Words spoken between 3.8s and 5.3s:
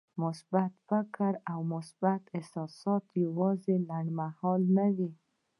لنډمهاله نه وي.